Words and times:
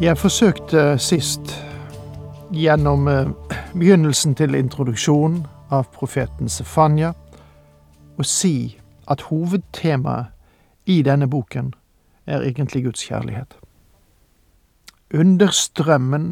Jeg 0.00 0.18
forsøkte 0.18 0.98
sist, 0.98 1.64
gjennom 2.54 3.08
eh, 3.08 3.30
begynnelsen 3.74 4.36
til 4.38 4.54
introduksjonen 4.54 5.40
av 5.74 5.88
profeten 5.90 6.46
Sefanya, 6.46 7.08
å 8.14 8.22
si 8.22 8.78
at 9.10 9.24
hovedtemaet 9.26 10.28
i 10.86 11.00
denne 11.02 11.26
boken 11.26 11.72
er 12.30 12.44
egentlig 12.46 12.84
Guds 12.84 13.02
kjærlighet. 13.08 13.56
Understrømmen 15.10 16.28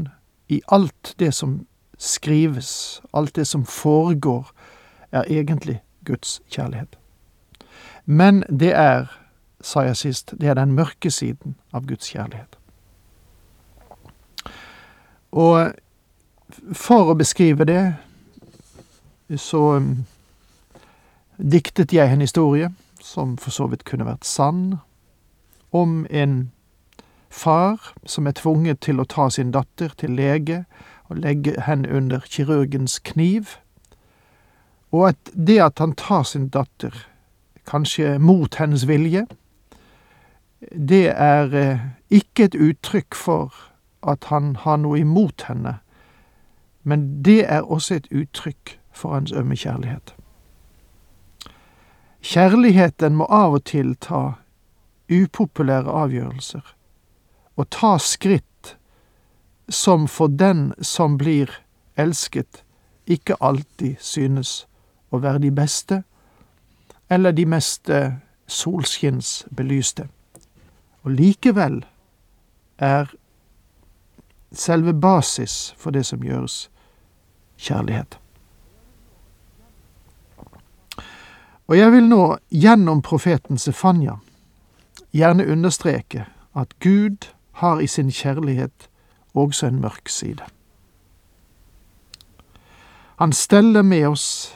i 0.47 0.61
alt 0.71 1.17
det 1.19 1.33
som 1.35 1.57
skrives, 1.99 3.03
alt 3.13 3.35
det 3.35 3.49
som 3.51 3.65
foregår, 3.67 4.47
er 5.11 5.27
egentlig 5.27 5.81
Guds 6.05 6.39
kjærlighet. 6.47 6.95
Men 8.05 8.45
det 8.47 8.71
er, 8.79 9.11
sa 9.61 9.83
jeg 9.89 9.99
sist, 10.05 10.37
det 10.41 10.55
er 10.55 10.55
den 10.55 10.79
mørke 10.79 11.11
siden 11.11 11.59
av 11.75 11.91
Guds 11.91 12.15
kjærlighet. 12.15 12.61
Og 15.37 15.75
for 16.73 17.13
å 17.13 17.17
beskrive 17.19 17.67
det, 17.69 17.83
så 19.37 19.63
um, 19.77 19.91
diktet 21.37 21.93
jeg 21.93 22.13
en 22.13 22.25
historie, 22.25 22.71
som 23.01 23.37
for 23.37 23.53
så 23.53 23.67
vidt 23.69 23.85
kunne 23.85 24.07
vært 24.09 24.25
sann, 24.25 24.79
om 25.77 26.07
en 26.09 26.39
far 27.29 27.93
som 28.09 28.27
er 28.27 28.39
tvunget 28.39 28.81
til 28.87 29.03
å 29.03 29.09
ta 29.09 29.29
sin 29.31 29.53
datter 29.53 29.93
til 30.01 30.17
lege 30.17 30.65
og 31.11 31.21
legge 31.21 31.59
henne 31.67 31.91
under 31.93 32.25
kirurgens 32.25 32.97
kniv, 33.05 33.59
og 34.95 35.11
at 35.11 35.33
det 35.35 35.61
at 35.61 35.83
han 35.83 35.93
tar 35.99 36.25
sin 36.25 36.49
datter, 36.49 36.95
kanskje 37.69 38.17
mot 38.23 38.55
hennes 38.57 38.87
vilje, 38.89 39.27
det 40.73 41.11
er 41.13 41.53
eh, 41.53 41.89
ikke 42.09 42.47
et 42.47 42.55
uttrykk 42.57 43.19
for 43.19 43.53
at 44.07 44.25
han 44.31 44.57
har 44.57 44.77
noe 44.77 45.01
imot 45.01 45.47
henne, 45.49 45.79
men 46.83 47.25
det 47.25 47.45
er 47.51 47.67
også 47.67 47.95
et 47.95 48.09
uttrykk 48.15 48.79
for 48.93 49.15
hans 49.15 49.33
ømme 49.33 49.57
kjærlighet. 49.57 50.15
Kjærligheten 52.23 53.17
må 53.17 53.27
av 53.31 53.59
og 53.59 53.65
til 53.65 53.95
ta 54.01 54.39
upopulære 55.11 55.91
avgjørelser, 55.91 56.63
og 57.57 57.71
ta 57.71 57.97
skritt 57.99 58.77
som 59.69 60.07
for 60.09 60.27
den 60.27 60.73
som 60.83 61.19
blir 61.19 61.51
elsket, 61.97 62.63
ikke 63.07 63.39
alltid 63.41 63.97
synes 64.01 64.67
å 65.11 65.19
være 65.23 65.45
de 65.47 65.51
beste 65.55 66.03
eller 67.11 67.31
de 67.31 67.47
mest 67.47 67.91
solskinnsbelyste. 68.47 70.09
Og 71.07 71.15
likevel 71.15 71.85
er 72.79 73.11
selve 74.59 74.95
basis 74.95 75.75
for 75.79 75.91
det 75.91 76.07
som 76.07 76.23
gjøres, 76.25 76.71
kjærlighet. 77.57 78.19
Og 81.67 81.79
jeg 81.79 81.93
vil 81.93 82.09
nå, 82.09 82.37
gjennom 82.51 83.03
profeten 83.03 83.59
Sefanya, 83.59 84.21
gjerne 85.11 85.49
understreke 85.51 86.27
at 86.55 86.79
Gud 86.81 87.33
har 87.59 87.81
i 87.81 87.87
sin 87.87 88.11
kjærlighet 88.11 88.89
også 89.35 89.67
en 89.67 89.81
mørk 89.81 90.09
side. 90.09 90.45
Han 93.17 93.33
steller 93.33 93.83
med 93.83 94.07
oss 94.07 94.55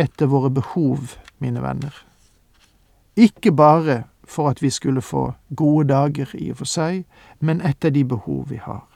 etter 0.00 0.26
våre 0.26 0.50
behov, 0.50 0.98
mine 1.38 1.62
venner. 1.62 1.94
Ikke 3.16 3.52
bare 3.52 4.02
for 4.24 4.48
at 4.48 4.62
vi 4.62 4.70
skulle 4.70 5.02
få 5.02 5.32
gode 5.56 5.88
dager 5.88 6.34
i 6.34 6.50
og 6.50 6.56
for 6.62 6.70
seg, 6.70 7.04
men 7.40 7.60
etter 7.60 7.90
de 7.90 8.04
behov 8.04 8.46
vi 8.50 8.56
har. 8.56 8.89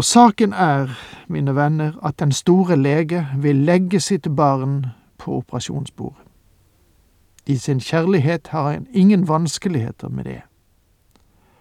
Og 0.00 0.04
saken 0.04 0.52
er, 0.52 0.88
mine 1.28 1.52
venner, 1.54 1.92
at 2.06 2.20
den 2.20 2.32
store 2.32 2.76
lege 2.76 3.26
vil 3.36 3.56
legge 3.56 4.00
sitt 4.00 4.28
barn 4.36 4.86
på 5.18 5.34
operasjonsbordet. 5.36 6.22
I 7.46 7.56
sin 7.56 7.80
kjærlighet 7.80 8.48
har 8.48 8.70
han 8.70 8.86
ingen 8.92 9.28
vanskeligheter 9.28 10.08
med 10.08 10.24
det. 10.24 10.40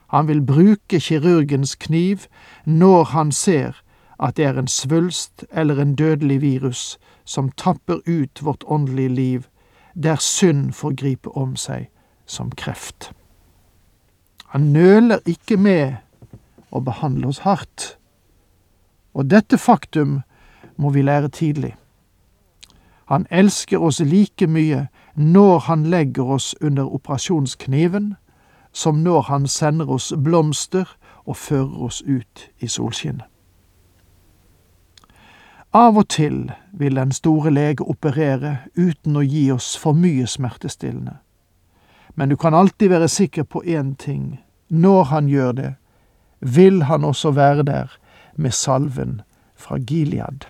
Han 0.07 0.27
vil 0.27 0.45
bruke 0.45 0.99
kirurgens 0.99 1.75
kniv 1.75 2.17
når 2.65 3.03
han 3.03 3.31
ser 3.31 3.83
at 4.19 4.37
det 4.37 4.45
er 4.45 4.59
en 4.59 4.67
svulst 4.67 5.45
eller 5.51 5.81
en 5.81 5.95
dødelig 5.95 6.41
virus 6.41 6.97
som 7.25 7.51
tapper 7.51 7.99
ut 8.07 8.45
vårt 8.45 8.63
åndelige 8.67 9.09
liv, 9.09 9.43
der 10.03 10.15
synd 10.15 10.71
får 10.71 10.95
gripe 10.95 11.37
om 11.37 11.55
seg 11.55 11.89
som 12.25 12.51
kreft. 12.51 13.11
Han 14.45 14.61
nøler 14.61 15.19
ikke 15.25 15.57
med 15.57 15.95
å 16.71 16.79
behandle 16.79 17.27
oss 17.27 17.43
hardt 17.43 17.98
og 19.13 19.29
dette 19.29 19.57
faktum 19.57 20.21
må 20.77 20.89
vi 20.89 21.01
lære 21.01 21.29
tidlig. 21.29 21.75
Han 23.09 23.25
elsker 23.29 23.81
oss 23.81 23.99
like 23.99 24.47
mye 24.47 24.87
når 25.15 25.59
han 25.59 25.83
legger 25.83 26.23
oss 26.23 26.55
under 26.61 26.85
operasjonskniven, 26.93 28.15
som 28.71 28.95
når 28.95 29.21
han 29.21 29.47
sender 29.47 29.89
oss 29.89 30.13
blomster 30.23 30.85
og 31.25 31.37
fører 31.37 31.81
oss 31.83 32.01
ut 32.01 32.49
i 32.59 32.67
solskinnet. 32.67 33.25
Av 35.73 35.97
og 35.97 36.07
til 36.09 36.51
vil 36.73 36.95
den 36.95 37.11
store 37.11 37.51
lege 37.53 37.85
operere 37.85 38.55
uten 38.77 39.17
å 39.17 39.21
gi 39.21 39.51
oss 39.53 39.75
for 39.77 39.93
mye 39.93 40.25
smertestillende. 40.25 41.19
Men 42.15 42.29
du 42.29 42.35
kan 42.35 42.53
alltid 42.53 42.89
være 42.89 43.07
sikker 43.07 43.43
på 43.43 43.61
én 43.65 43.95
ting. 43.95 44.39
Når 44.69 45.03
han 45.03 45.27
gjør 45.29 45.51
det, 45.51 45.73
vil 46.41 46.83
han 46.83 47.03
også 47.05 47.31
være 47.31 47.63
der 47.63 47.97
med 48.39 48.55
salven 48.55 49.21
fra 49.55 49.77
Gilead. 49.77 50.47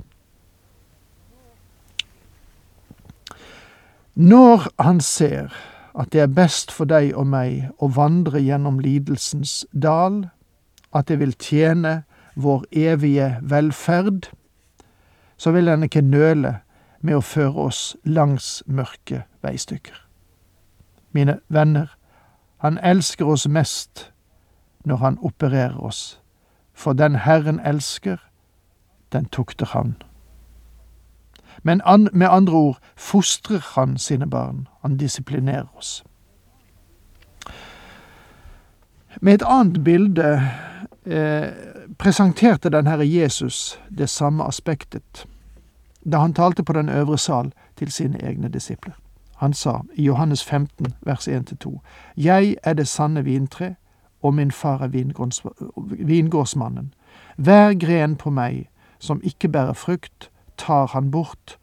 Når 4.16 4.68
han 4.84 5.02
ser 5.02 5.54
at 6.00 6.14
det 6.14 6.22
er 6.22 6.28
best 6.28 6.72
for 6.72 6.86
deg 6.86 7.14
og 7.18 7.28
meg 7.28 7.70
å 7.80 7.90
vandre 7.96 8.42
gjennom 8.44 8.80
lidelsens 8.84 9.66
dal, 9.74 10.30
at 10.94 11.08
det 11.10 11.20
vil 11.20 11.34
tjene 11.40 12.04
vår 12.36 12.66
evige 12.72 13.30
velferd, 13.42 14.30
så 15.38 15.52
vil 15.56 15.70
han 15.70 15.84
ikke 15.84 16.04
nøle 16.06 16.60
med 17.02 17.16
å 17.16 17.24
føre 17.24 17.70
oss 17.70 17.96
langs 18.04 18.60
mørke 18.68 19.24
veistykker. 19.42 19.96
Mine 21.12 21.40
venner, 21.48 21.96
han 22.60 22.78
elsker 22.84 23.26
oss 23.26 23.48
mest 23.48 24.10
når 24.86 24.98
han 25.04 25.20
opererer 25.24 25.80
oss 25.80 26.20
for 26.80 26.94
den 26.94 27.16
Herren 27.16 27.60
elsker, 27.60 28.18
den 29.12 29.26
tukter 29.26 29.66
han. 29.66 29.96
Men 31.64 31.82
an, 31.86 32.10
med 32.14 32.28
andre 32.32 32.54
ord 32.54 32.78
fostrer 32.96 33.60
han 33.76 33.98
sine 33.98 34.30
barn, 34.30 34.68
han 34.82 34.98
disiplinerer 34.98 35.78
oss. 35.78 36.04
Med 39.22 39.34
et 39.34 39.44
annet 39.46 39.84
bilde 39.84 40.50
eh, 41.06 41.52
presenterte 42.00 42.70
den 42.70 42.88
Herre 42.88 43.08
Jesus 43.08 43.80
det 43.98 44.10
samme 44.10 44.44
aspektet 44.44 45.26
da 46.06 46.18
han 46.24 46.34
talte 46.34 46.64
på 46.64 46.74
den 46.74 46.90
øvre 46.90 47.18
sal 47.18 47.52
til 47.76 47.92
sine 47.92 48.24
egne 48.24 48.50
disipler. 48.50 48.94
Han 49.38 49.54
sa 49.54 49.82
i 49.94 50.04
Johannes 50.04 50.46
15, 50.46 50.94
vers 51.02 51.28
1-2, 51.28 51.80
Jeg 52.18 52.56
er 52.64 52.74
det 52.74 52.88
sanne 52.88 53.24
vintre, 53.24 53.76
og 54.22 54.34
min 54.34 54.52
far 54.52 54.84
er 54.84 54.88
vingårdsmannen. 56.06 56.94
Hver 57.38 57.74
gren 57.80 58.16
på 58.16 58.30
meg 58.30 58.68
som 59.00 59.22
ikke 59.24 59.48
bærer 59.48 59.74
frukt, 59.74 60.30
tar 60.58 60.88
han 60.94 61.12
bort, 61.12 61.58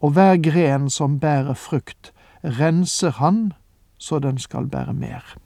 og 0.00 0.10
hver 0.10 0.36
gren 0.36 0.90
som 0.90 1.20
bærer 1.20 1.54
frukt, 1.54 2.12
renser 2.44 3.10
han 3.10 3.52
så 3.98 4.18
den 4.18 4.38
skal 4.38 4.66
bære 4.66 4.92
mer. 4.92 5.36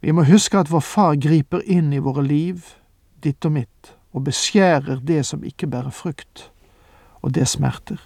Vi 0.00 0.10
må 0.10 0.22
huske 0.24 0.58
at 0.58 0.70
vår 0.70 0.80
far 0.80 1.16
griper 1.18 1.64
inn 1.66 1.92
i 1.92 1.98
våre 1.98 2.22
liv, 2.22 2.62
ditt 3.24 3.44
og 3.44 3.52
mitt, 3.52 3.96
og 4.14 4.24
beskjærer 4.24 5.02
det 5.02 5.24
som 5.26 5.42
ikke 5.44 5.66
bærer 5.66 5.90
frukt, 5.90 6.50
og 7.22 7.34
det 7.34 7.48
smerter. 7.48 7.98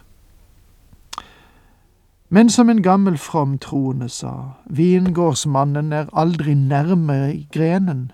Men 2.35 2.51
som 2.51 2.71
en 2.71 2.83
gammel 2.83 3.19
from 3.19 3.59
troende 3.59 4.07
sa, 4.09 4.31
vingårdsmannen 4.65 5.93
er 5.93 6.07
aldri 6.17 6.55
nærmere 6.57 7.43
grenen 7.53 8.07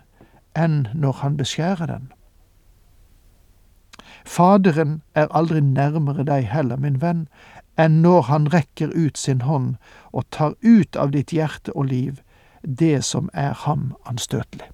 enn 0.59 0.89
når 0.91 1.21
han 1.21 1.37
beskjærer 1.39 1.87
den. 1.87 2.09
Faderen 4.27 4.97
er 5.15 5.31
aldri 5.31 5.63
nærmere 5.63 6.27
deg 6.27 6.49
heller, 6.51 6.83
min 6.83 6.99
venn, 6.99 7.29
enn 7.79 8.01
når 8.03 8.27
han 8.27 8.51
rekker 8.57 8.91
ut 8.91 9.23
sin 9.23 9.47
hånd 9.47 9.77
og 10.11 10.27
tar 10.35 10.59
ut 10.67 10.99
av 10.99 11.15
ditt 11.15 11.31
hjerte 11.31 11.77
og 11.79 11.87
liv 11.93 12.19
det 12.83 13.05
som 13.07 13.31
er 13.33 13.55
ham 13.55 13.93
anstøtelig. 14.03 14.67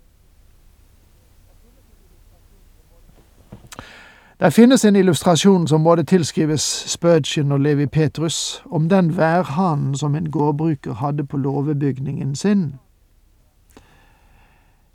Det 4.45 4.51
finnes 4.51 4.85
en 4.85 4.97
illustrasjon 4.97 5.69
som 5.69 5.85
både 5.85 6.05
tilskrives 6.05 6.63
Spurgeon 6.93 7.53
og 7.53 7.61
Levi 7.61 7.87
Petrus, 7.87 8.63
om 8.71 8.89
den 8.89 9.17
værhanen 9.17 9.95
som 9.97 10.15
en 10.15 10.31
gårdbruker 10.31 10.93
hadde 10.93 11.25
på 11.25 11.37
låvebygningen 11.37 12.37
sin. 12.37 12.75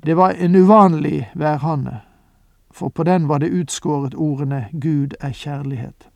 Det 0.05 0.17
var 0.17 0.29
en 0.29 0.55
uvanlig 0.55 1.31
værhane, 1.33 1.99
for 2.71 2.89
på 2.89 3.03
den 3.03 3.27
var 3.27 3.37
det 3.37 3.49
utskåret 3.49 4.13
ordene 4.15 4.67
Gud 4.81 5.17
er 5.19 5.31
kjærlighet. 5.31 6.09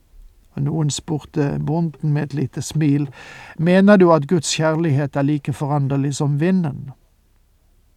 Og 0.54 0.62
noen 0.62 0.90
spurte 0.90 1.60
bonden 1.66 2.14
med 2.14 2.24
et 2.24 2.34
lite 2.34 2.62
smil, 2.62 3.10
mener 3.58 3.98
du 3.98 4.12
at 4.12 4.28
Guds 4.28 4.56
kjærlighet 4.56 5.16
er 5.16 5.22
like 5.22 5.54
foranderlig 5.54 6.16
som 6.16 6.40
vinden? 6.40 6.92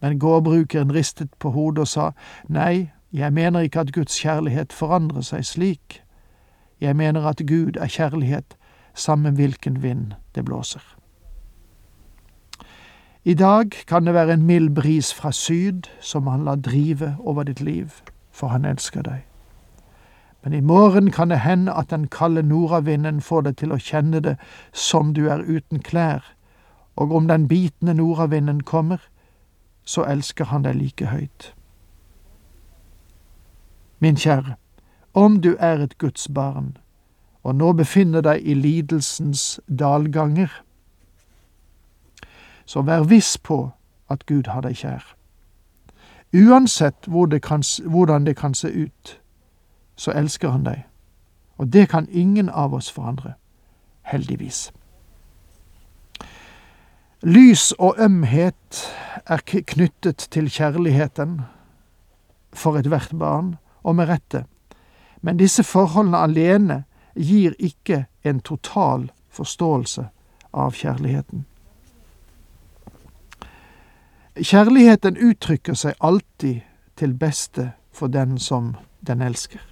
Men 0.01 0.19
gårdbrukeren 0.19 0.93
ristet 0.93 1.29
på 1.39 1.49
hodet 1.49 1.79
og 1.79 1.87
sa, 1.87 2.11
nei, 2.49 2.89
jeg 3.13 3.33
mener 3.33 3.59
ikke 3.59 3.79
at 3.79 3.93
Guds 3.93 4.19
kjærlighet 4.19 4.73
forandrer 4.73 5.21
seg 5.21 5.45
slik. 5.45 6.03
Jeg 6.81 6.95
mener 6.95 7.25
at 7.25 7.41
Gud 7.47 7.77
er 7.79 7.87
kjærlighet, 7.87 8.57
sammen 8.93 9.33
hvilken 9.33 9.83
vind 9.83 10.11
det 10.35 10.45
blåser. 10.45 10.83
I 13.23 13.33
dag 13.33 13.69
kan 13.87 14.05
det 14.05 14.13
være 14.13 14.33
en 14.33 14.43
mild 14.43 14.69
bris 14.75 15.13
fra 15.13 15.31
syd 15.31 15.81
som 16.01 16.27
han 16.27 16.43
lar 16.43 16.55
drive 16.55 17.15
over 17.19 17.43
ditt 17.43 17.61
liv, 17.61 17.91
for 18.31 18.47
han 18.47 18.65
elsker 18.65 19.01
deg. 19.01 19.25
Men 20.43 20.53
i 20.53 20.61
morgen 20.61 21.11
kan 21.11 21.29
det 21.29 21.39
hende 21.39 21.73
at 21.73 21.89
den 21.89 22.07
kalde 22.07 22.43
nordavinden 22.43 23.21
får 23.21 23.41
deg 23.41 23.57
til 23.57 23.71
å 23.71 23.81
kjenne 23.83 24.21
det 24.23 24.37
som 24.71 25.13
du 25.13 25.27
er 25.27 25.43
uten 25.43 25.83
klær, 25.83 26.23
og 26.95 27.11
om 27.11 27.27
den 27.27 27.47
bitende 27.47 27.93
nordavinden 27.93 28.63
kommer, 28.63 28.97
så 29.83 30.03
elsker 30.03 30.45
han 30.45 30.63
deg 30.63 30.75
like 30.75 31.05
høyt. 31.05 31.56
Min 33.99 34.15
kjære, 34.15 34.55
om 35.13 35.41
du 35.41 35.55
er 35.59 35.83
et 35.83 35.97
Guds 35.97 36.27
barn, 36.27 36.77
og 37.43 37.55
nå 37.55 37.71
befinner 37.73 38.21
deg 38.21 38.43
i 38.45 38.53
lidelsens 38.53 39.59
dalganger, 39.79 40.51
så 42.65 42.81
vær 42.81 43.07
viss 43.07 43.37
på 43.37 43.69
at 44.09 44.25
Gud 44.25 44.47
har 44.51 44.61
deg 44.61 44.75
kjær. 44.75 45.15
Uansett 46.35 47.07
hvor 47.07 47.25
det 47.25 47.41
kan, 47.41 47.63
hvordan 47.85 48.25
det 48.25 48.35
kan 48.37 48.53
se 48.53 48.67
ut, 48.67 49.19
så 49.95 50.11
elsker 50.11 50.49
han 50.49 50.65
deg, 50.65 50.83
og 51.57 51.73
det 51.73 51.89
kan 51.89 52.09
ingen 52.11 52.49
av 52.49 52.73
oss 52.73 52.91
forandre, 52.91 53.33
heldigvis. 54.01 54.71
Lys 57.23 57.71
og 57.79 57.95
ømhet 57.97 58.83
er 59.25 59.41
knyttet 59.47 60.27
til 60.31 60.49
kjærligheten 60.49 61.41
for 62.53 62.77
ethvert 62.77 63.15
barn, 63.17 63.55
og 63.87 63.95
med 63.95 64.09
rette, 64.09 64.43
men 65.23 65.39
disse 65.39 65.63
forholdene 65.63 66.19
alene 66.19 66.81
gir 67.15 67.55
ikke 67.59 68.05
en 68.27 68.41
total 68.43 69.07
forståelse 69.33 70.09
av 70.53 70.75
kjærligheten. 70.75 71.45
Kjærligheten 74.37 75.17
uttrykker 75.17 75.73
seg 75.73 75.97
alltid 76.03 76.61
til 76.99 77.15
beste 77.17 77.71
for 77.95 78.11
den 78.13 78.37
som 78.37 78.75
den 79.07 79.21
elsker. 79.21 79.63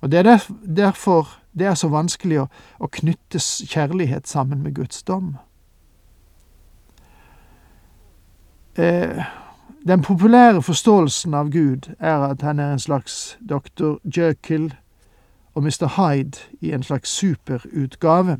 Og 0.00 0.10
Det 0.10 0.18
er 0.18 0.38
derfor 0.76 1.40
det 1.58 1.66
er 1.66 1.74
så 1.74 1.88
vanskelig 1.88 2.42
å, 2.44 2.88
knytte 2.92 3.40
kjærlighet 3.40 4.28
sammen 4.28 4.62
med 4.62 4.74
Guds 4.76 5.02
dom. 5.02 5.36
Eh, 8.76 9.24
den 9.86 10.02
populære 10.02 10.62
forståelsen 10.62 11.34
av 11.34 11.50
Gud 11.50 11.94
er 11.98 12.16
at 12.30 12.42
han 12.42 12.58
er 12.58 12.72
en 12.72 12.78
slags 12.78 13.38
dr. 13.48 13.96
Jekyll 14.16 14.74
og 15.54 15.62
Mr. 15.62 15.86
Hyde 15.96 16.38
i 16.60 16.72
en 16.72 16.82
slags 16.82 17.10
superutgave. 17.10 18.38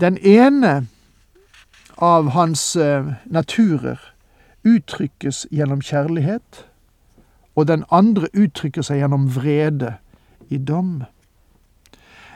Den 0.00 0.18
ene 0.18 0.86
av 1.98 2.28
hans 2.30 2.76
uh, 2.76 3.12
naturer 3.26 4.00
uttrykkes 4.64 5.46
gjennom 5.52 5.80
kjærlighet, 5.80 6.66
og 7.54 7.68
den 7.68 7.84
andre 7.90 8.28
uttrykker 8.34 8.82
seg 8.82 9.02
gjennom 9.02 9.28
vrede 9.36 9.94
i 10.48 10.58
dom. 10.58 11.02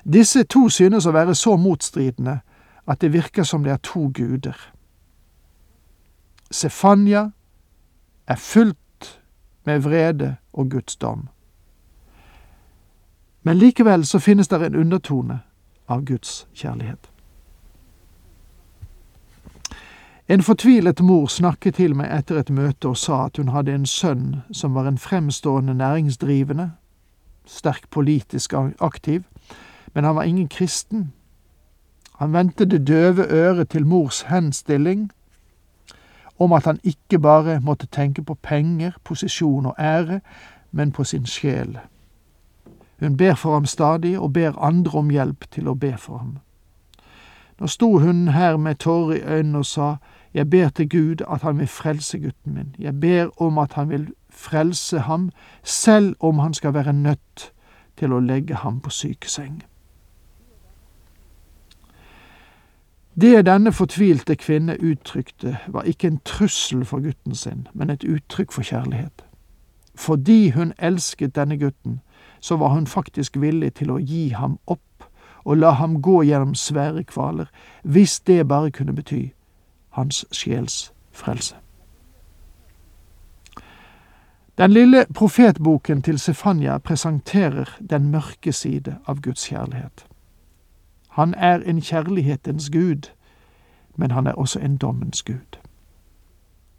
Disse 0.04 0.44
to 0.44 0.68
synes 0.68 1.06
å 1.06 1.12
være 1.12 1.34
så 1.34 1.56
motstridende 1.56 2.38
at 2.86 3.00
det 3.00 3.12
virker 3.12 3.42
som 3.42 3.64
det 3.64 3.72
er 3.72 3.82
to 3.82 4.10
guder. 4.14 4.56
Sefanya 6.50 7.30
er 8.26 8.36
fullt 8.36 9.20
med 9.64 9.80
vrede 9.80 10.36
og 10.52 10.70
Guds 10.70 10.96
dom. 10.96 11.28
Men 13.42 13.58
likevel 13.58 14.06
så 14.06 14.18
finnes 14.18 14.48
det 14.48 14.62
en 14.62 14.76
undertone 14.76 15.40
av 15.88 16.04
Guds 16.04 16.46
kjærlighet. 16.54 17.10
En 20.28 20.42
fortvilet 20.42 21.00
mor 21.00 21.26
snakket 21.26 21.78
til 21.80 21.94
meg 21.96 22.10
etter 22.12 22.36
et 22.36 22.50
møte 22.52 22.90
og 22.90 22.98
sa 23.00 23.22
at 23.26 23.38
hun 23.40 23.48
hadde 23.48 23.72
en 23.72 23.86
sønn 23.88 24.42
som 24.52 24.74
var 24.76 24.88
en 24.88 24.98
fremstående 25.00 25.74
næringsdrivende, 25.74 26.70
sterk 27.46 27.88
politisk 27.90 28.52
aktiv, 28.80 29.22
men 29.94 30.04
han 30.04 30.16
var 30.16 30.28
ingen 30.28 30.48
kristen. 30.48 31.12
Han 32.20 32.32
vendte 32.32 32.64
det 32.64 32.86
døve 32.86 33.24
øret 33.24 33.68
til 33.68 33.86
mors 33.86 34.20
henstilling 34.28 35.10
om 36.38 36.52
at 36.52 36.64
han 36.64 36.80
ikke 36.84 37.18
bare 37.18 37.60
måtte 37.60 37.86
tenke 37.86 38.22
på 38.22 38.34
penger, 38.34 38.92
posisjon 39.04 39.66
og 39.66 39.74
ære, 39.78 40.20
men 40.72 40.92
på 40.92 41.04
sin 41.04 41.26
sjel. 41.26 41.78
Hun 43.00 43.16
ber 43.16 43.34
for 43.34 43.54
ham 43.54 43.66
stadig, 43.66 44.18
og 44.18 44.32
ber 44.32 44.58
andre 44.58 44.98
om 44.98 45.10
hjelp 45.10 45.44
til 45.50 45.68
å 45.68 45.74
be 45.74 45.96
for 45.98 46.18
ham. 46.18 46.38
Nå 47.60 47.66
sto 47.66 47.98
hun 47.98 48.28
her 48.28 48.56
med 48.56 48.78
tårer 48.78 49.16
i 49.16 49.22
øynene 49.22 49.58
og 49.58 49.66
sa, 49.66 49.96
Jeg 50.34 50.50
ber 50.50 50.68
til 50.68 50.88
Gud 50.88 51.22
at 51.30 51.42
han 51.42 51.58
vil 51.58 51.66
frelse 51.66 52.18
gutten 52.18 52.54
min, 52.54 52.76
jeg 52.78 53.00
ber 53.00 53.42
om 53.42 53.58
at 53.58 53.72
han 53.72 53.88
vil 53.88 54.08
frelse 54.30 54.98
ham, 54.98 55.30
selv 55.62 56.16
om 56.20 56.38
han 56.38 56.54
skal 56.54 56.74
være 56.74 56.92
nødt 56.92 57.52
til 57.96 58.12
å 58.12 58.20
legge 58.20 58.54
ham 58.54 58.80
på 58.80 58.90
sykeseng. 58.90 59.62
Det 63.20 63.46
denne 63.46 63.72
fortvilte 63.72 64.36
kvinne 64.36 64.76
uttrykte, 64.80 65.58
var 65.68 65.82
ikke 65.82 66.06
en 66.06 66.20
trussel 66.24 66.84
for 66.84 67.02
gutten 67.02 67.34
sin, 67.34 67.66
men 67.74 67.90
et 67.90 68.04
uttrykk 68.04 68.52
for 68.52 68.62
kjærlighet. 68.62 69.24
Fordi 69.94 70.50
hun 70.50 70.72
elsket 70.78 71.34
denne 71.36 71.58
gutten, 71.58 72.00
så 72.40 72.56
var 72.56 72.68
hun 72.68 72.86
faktisk 72.86 73.40
villig 73.40 73.74
til 73.74 73.90
å 73.90 73.98
gi 73.98 74.28
ham 74.28 74.58
opp 74.66 74.80
og 75.44 75.56
la 75.56 75.70
ham 75.70 76.02
gå 76.02 76.22
gjennom 76.22 76.54
svære 76.54 77.02
kvaler, 77.04 77.46
hvis 77.82 78.20
det 78.20 78.48
bare 78.48 78.70
kunne 78.70 78.92
bety 78.92 79.30
hans 79.90 80.26
sjels 80.32 80.92
frelse. 81.12 81.56
Den 84.58 84.70
lille 84.70 85.06
profetboken 85.14 86.02
til 86.02 86.18
Sefanya 86.18 86.78
presenterer 86.78 87.76
den 87.90 88.10
mørke 88.10 88.52
side 88.52 88.98
av 89.06 89.20
Guds 89.22 89.48
kjærlighet. 89.48 90.06
Han 91.08 91.34
er 91.34 91.62
en 91.64 91.80
kjærlighetens 91.80 92.70
gud, 92.70 93.10
men 93.96 94.10
han 94.10 94.26
er 94.26 94.32
også 94.32 94.58
en 94.58 94.76
dommens 94.76 95.22
gud. 95.22 95.58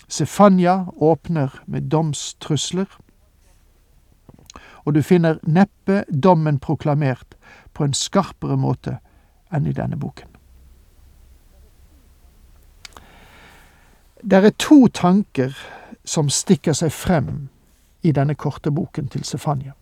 Sefanya 0.07 0.85
åpner 0.97 1.63
med 1.65 1.81
domstrusler, 1.81 2.99
og 4.85 4.95
du 4.95 5.01
finner 5.01 5.37
neppe 5.43 6.03
dommen 6.23 6.59
proklamert 6.59 7.35
på 7.73 7.83
en 7.83 7.93
skarpere 7.93 8.57
måte 8.57 8.97
enn 9.53 9.67
i 9.67 9.73
denne 9.75 9.99
boken. 9.99 10.29
Det 14.23 14.45
er 14.45 14.55
to 14.57 14.87
tanker 14.87 15.55
som 16.05 16.29
stikker 16.29 16.73
seg 16.73 16.91
frem 16.91 17.49
i 18.01 18.11
denne 18.11 18.35
korte 18.35 18.71
boken 18.71 19.07
til 19.07 19.23
Sefanya. 19.23 19.75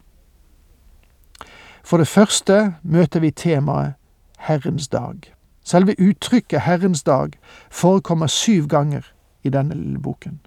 For 1.83 1.97
det 1.97 2.07
første 2.07 2.75
møter 2.83 3.23
vi 3.23 3.31
temaet 3.31 3.96
Herrens 4.37 4.87
dag. 4.87 5.33
Selve 5.63 5.95
uttrykket 5.99 6.61
Herrens 6.61 7.03
dag 7.03 7.39
forekommer 7.71 8.27
syv 8.27 8.67
ganger 8.67 9.13
i 9.43 9.49
denne 9.49 9.75
lille 9.75 9.99
boken. 9.99 10.39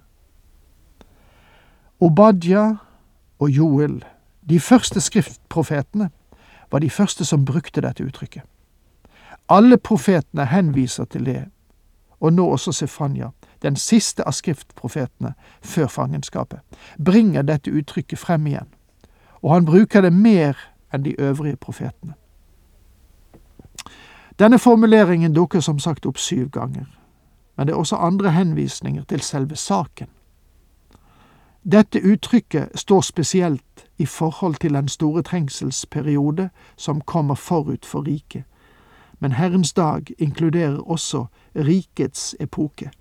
Obadja 1.99 2.75
og 3.39 3.49
Joel, 3.49 4.05
de 4.49 4.59
første 4.59 5.01
skriftprofetene, 5.01 6.09
var 6.71 6.79
de 6.79 6.89
første 6.89 7.25
som 7.25 7.45
brukte 7.45 7.81
dette 7.81 8.03
uttrykket. 8.03 8.41
Alle 9.49 9.77
profetene 9.77 10.45
henviser 10.45 11.05
til 11.05 11.25
det, 11.25 11.45
og 12.19 12.33
nå 12.33 12.47
også 12.47 12.71
Sefanya, 12.71 13.29
den 13.61 13.75
siste 13.75 14.23
av 14.23 14.31
skriftprofetene 14.31 15.33
før 15.61 15.87
fangenskapet, 15.87 16.59
bringer 17.05 17.41
dette 17.41 17.71
uttrykket 17.71 18.19
frem 18.19 18.47
igjen, 18.47 18.69
og 19.41 19.53
han 19.53 19.65
bruker 19.65 20.01
det 20.01 20.13
mer 20.13 20.57
enn 20.93 21.05
de 21.05 21.19
øvrige 21.19 21.55
profetene. 21.55 22.13
Denne 24.41 24.59
formuleringen 24.59 25.33
dukker 25.35 25.59
som 25.59 25.79
sagt 25.79 26.05
opp 26.05 26.17
syv 26.17 26.49
ganger, 26.49 26.85
men 27.57 27.67
det 27.67 27.73
er 27.73 27.77
også 27.77 27.95
andre 27.95 28.31
henvisninger 28.31 29.03
til 29.03 29.21
selve 29.21 29.55
saken. 29.55 30.07
Dette 31.71 32.01
uttrykket 32.01 32.69
står 32.75 33.01
spesielt 33.01 33.85
i 33.97 34.05
forhold 34.05 34.55
til 34.55 34.73
den 34.73 34.87
store 34.87 35.21
trengselsperiode 35.21 36.49
som 36.77 37.01
kommer 37.01 37.35
forut 37.35 37.85
for 37.85 38.07
riket, 38.07 38.43
men 39.19 39.31
Herrens 39.31 39.73
dag 39.73 40.01
inkluderer 40.17 40.89
også 40.89 41.25
rikets 41.55 42.35
epoke. 42.39 42.91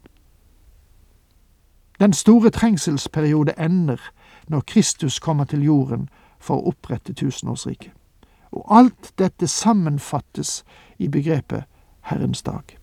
Den 2.00 2.12
store 2.12 2.50
trengselsperiode 2.50 3.52
ender 3.58 4.10
når 4.48 4.60
Kristus 4.60 5.18
kommer 5.18 5.44
til 5.44 5.62
jorden 5.64 6.08
for 6.38 6.56
å 6.56 6.68
opprette 6.68 7.12
tusenårsriket. 7.12 7.92
Og 8.52 8.64
alt 8.78 9.12
dette 9.18 9.46
sammenfattes 9.46 10.64
i 10.98 11.08
begrepet 11.08 11.64
Herrens 12.00 12.42
dag. 12.42 12.78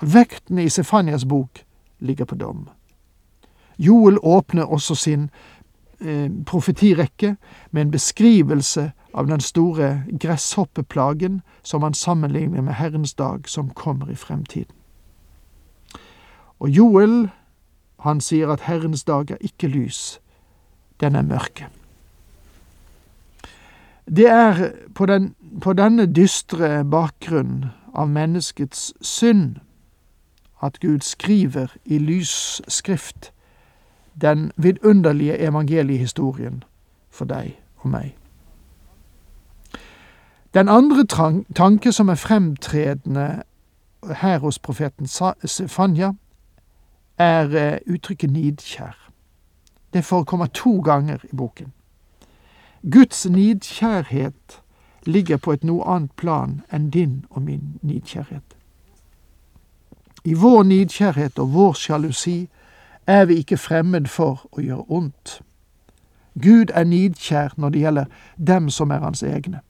Vekten 0.00 0.58
i 0.58 0.68
Sefanias 0.68 1.24
bok 1.24 1.64
ligger 1.98 2.24
på 2.24 2.34
dom. 2.34 2.68
Joel 3.78 4.18
åpner 4.22 4.64
også 4.64 4.94
sin 4.94 5.30
eh, 6.00 6.30
profetirekke 6.46 7.36
med 7.70 7.82
en 7.82 7.90
beskrivelse 7.90 8.92
av 9.14 9.26
den 9.26 9.40
store 9.40 10.04
gresshoppeplagen 10.20 11.40
som 11.62 11.82
han 11.82 11.94
sammenligner 11.94 12.62
med 12.62 12.74
Herrens 12.74 13.14
dag 13.14 13.48
som 13.48 13.70
kommer 13.70 14.10
i 14.10 14.14
fremtiden. 14.14 14.74
Og 16.58 16.68
Joel, 16.68 17.30
han 18.00 18.20
sier 18.20 18.50
at 18.50 18.66
Herrens 18.66 19.04
dag 19.04 19.30
er 19.30 19.38
ikke 19.40 19.68
lys, 19.68 20.20
den 21.00 21.14
er 21.14 21.22
mørke. 21.22 21.68
Det 24.16 24.26
er 24.26 24.70
på, 24.94 25.06
den, 25.06 25.34
på 25.62 25.72
denne 25.72 26.06
dystre 26.06 26.84
bakgrunn 26.84 27.64
av 27.94 28.08
menneskets 28.08 28.92
synd 29.00 29.58
at 30.62 30.80
Gud 30.80 31.00
skriver 31.00 31.76
i 31.84 31.98
lys 31.98 32.62
skrift 32.68 33.32
den 34.20 34.52
vidunderlige 34.56 35.38
evangeliehistorien 35.38 36.64
for 37.10 37.24
deg 37.24 37.58
og 37.76 37.90
meg. 37.90 38.16
Den 40.54 40.68
andre 40.68 41.04
tanke 41.54 41.92
som 41.92 42.08
er 42.08 42.14
fremtredende 42.14 43.42
her 44.02 44.38
hos 44.38 44.58
profeten 44.58 45.06
Sefanya, 45.44 46.12
er 47.18 47.56
eh, 47.56 47.78
uttrykket 47.86 48.30
nidkjær. 48.30 49.10
Det 49.92 50.04
forekommer 50.04 50.46
to 50.46 50.80
ganger 50.80 51.18
i 51.32 51.36
boken. 51.36 51.72
Guds 52.82 53.26
nidkjærhet 53.26 54.62
ligger 55.06 55.36
på 55.36 55.52
et 55.52 55.64
noe 55.64 55.84
annet 55.84 56.12
plan 56.16 56.60
enn 56.72 56.90
din 56.90 57.24
og 57.30 57.42
min 57.42 57.78
nidkjærhet. 57.82 58.54
I 60.24 60.34
vår 60.34 60.62
nidkjærhet 60.62 61.38
og 61.38 61.52
vår 61.52 61.72
sjalusi 61.72 62.48
er 63.06 63.24
vi 63.24 63.34
ikke 63.34 63.56
fremmed 63.56 64.06
for 64.06 64.46
å 64.52 64.60
gjøre 64.60 64.84
ondt. 64.88 65.40
Gud 66.42 66.70
er 66.74 66.84
nidkjær 66.84 67.56
når 67.56 67.68
det 67.68 67.80
gjelder 67.80 68.04
dem 68.36 68.70
som 68.70 68.90
er 68.90 69.02
hans 69.02 69.22
egne. 69.22 69.60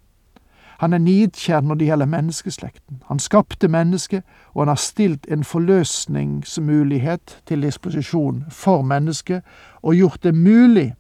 Han 0.78 0.92
er 0.92 0.98
nidkjær 0.98 1.60
når 1.60 1.74
det 1.74 1.86
gjelder 1.88 2.06
menneskeslekten. 2.06 3.02
Han 3.06 3.18
skapte 3.18 3.68
mennesket, 3.68 4.22
og 4.54 4.60
han 4.60 4.68
har 4.68 4.82
stilt 4.82 5.26
en 5.30 5.44
forløsningsmulighet 5.44 7.40
til 7.46 7.62
disposisjon 7.62 8.44
for 8.50 8.82
mennesket, 8.82 9.42
og 9.82 9.94
gjort 9.94 10.22
det 10.22 10.34
mulig 10.34 10.94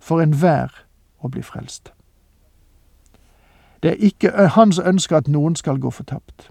for 0.00 0.20
enhver 0.20 0.83
å 1.24 1.30
bli 1.32 1.42
frelst. 1.42 1.92
Det 3.82 3.90
er 3.90 4.04
ikke 4.06 4.48
hans 4.56 4.78
ønske 4.78 5.16
at 5.16 5.28
noen 5.28 5.56
skal 5.56 5.80
gå 5.80 5.90
fortapt. 5.90 6.50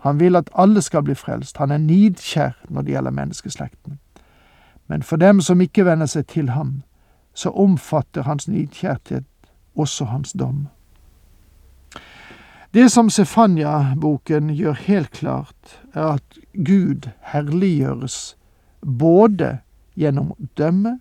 Han 0.00 0.20
vil 0.20 0.36
at 0.36 0.50
alle 0.54 0.82
skal 0.82 1.02
bli 1.04 1.14
frelst. 1.14 1.56
Han 1.56 1.70
er 1.70 1.78
nidkjær 1.78 2.56
når 2.68 2.82
det 2.82 2.92
gjelder 2.92 3.10
menneskeslekten. 3.10 3.98
Men 4.88 5.02
for 5.02 5.16
dem 5.16 5.40
som 5.40 5.60
ikke 5.60 5.84
venner 5.84 6.08
seg 6.08 6.26
til 6.26 6.50
ham, 6.50 6.82
så 7.34 7.50
omfatter 7.50 8.22
hans 8.22 8.48
nidkjærhet 8.48 9.24
også 9.76 10.04
hans 10.04 10.32
dom. 10.32 10.68
Det 12.74 12.90
som 12.90 13.10
Sefanya-boken 13.10 14.50
gjør 14.54 14.72
helt 14.72 15.10
klart, 15.10 15.80
er 15.94 16.16
at 16.16 16.38
Gud 16.54 17.10
herliggjøres 17.20 18.36
både 18.80 19.58
gjennom 19.96 20.32
dømme 20.58 21.00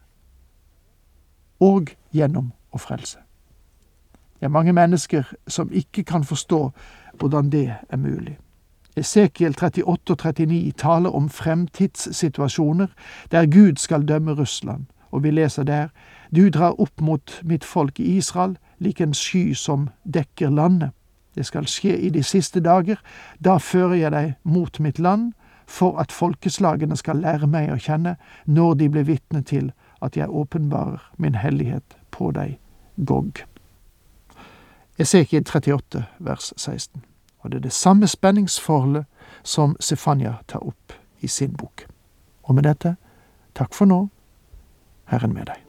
og 1.59 1.91
gjennom 2.11 2.51
å 2.71 2.77
frelse. 2.77 3.19
Det 4.39 4.45
er 4.45 4.55
mange 4.55 4.73
mennesker 4.73 5.23
som 5.47 5.71
ikke 5.71 6.03
kan 6.03 6.23
forstå 6.23 6.71
hvordan 7.19 7.49
det 7.49 7.75
er 7.89 7.97
mulig. 7.97 8.37
Esekiel 8.95 9.55
38 9.57 9.83
og 9.85 10.17
39 10.17 10.71
taler 10.77 11.09
om 11.15 11.29
fremtidssituasjoner 11.29 12.87
der 13.31 13.45
Gud 13.45 13.75
skal 13.75 14.07
dømme 14.07 14.31
Russland, 14.31 14.85
og 15.11 15.23
vi 15.23 15.31
leser 15.31 15.63
der 15.63 15.87
Du 16.35 16.49
drar 16.49 16.79
opp 16.79 17.01
mot 17.01 17.41
mitt 17.43 17.63
folk 17.63 17.99
i 17.99 18.17
Israel 18.17 18.57
lik 18.79 19.01
en 19.01 19.13
sky 19.13 19.53
som 19.53 19.89
dekker 20.13 20.49
landet. 20.49 20.89
Det 21.35 21.45
skal 21.45 21.67
skje 21.67 21.97
i 21.97 22.09
de 22.09 22.23
siste 22.23 22.59
dager, 22.59 22.95
da 23.39 23.57
fører 23.57 23.95
jeg 23.95 24.11
deg 24.11 24.33
mot 24.43 24.79
mitt 24.79 24.99
land, 24.99 25.33
for 25.67 25.99
at 25.99 26.11
folkeslagene 26.11 26.97
skal 26.97 27.21
lære 27.21 27.47
meg 27.47 27.71
å 27.71 27.77
kjenne 27.77 28.15
når 28.45 28.73
de 28.73 28.89
blir 28.89 29.03
vitne 29.03 29.41
til 29.41 29.71
at 30.01 30.17
jeg 30.17 30.29
åpenbarer 30.29 31.11
min 31.17 31.35
hellighet 31.35 31.98
på 32.19 32.31
dei 32.35 32.57
Gog. 33.05 33.39
Esekiel 34.99 35.45
38, 35.47 36.03
vers 36.19 36.53
16. 36.57 37.03
Og 37.39 37.51
det 37.51 37.57
er 37.57 37.61
det 37.69 37.71
samme 37.71 38.07
spenningsforholdet 38.07 39.05
som 39.43 39.77
Sefanya 39.79 40.33
tar 40.47 40.67
opp 40.67 40.93
i 41.23 41.27
sin 41.27 41.55
bok. 41.55 41.87
Og 42.43 42.55
med 42.55 42.67
dette, 42.67 42.95
takk 43.55 43.73
for 43.73 43.87
nå, 43.87 44.03
Herren 45.07 45.33
med 45.33 45.47
deg. 45.47 45.68